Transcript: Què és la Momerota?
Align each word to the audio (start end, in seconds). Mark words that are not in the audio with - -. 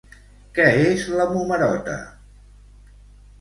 Què 0.53 0.63
és 0.93 1.03
la 1.19 1.27
Momerota? 1.33 1.99